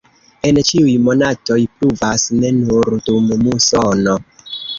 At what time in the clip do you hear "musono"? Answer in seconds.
3.45-4.19